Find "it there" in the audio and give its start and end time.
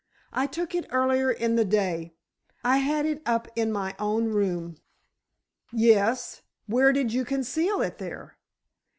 7.83-8.39